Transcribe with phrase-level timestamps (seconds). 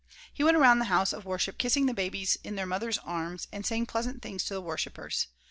[0.33, 3.85] He went around the house of worship kissing babies in their mothers' arms and saying
[3.85, 5.27] pleasant things to the worshipers.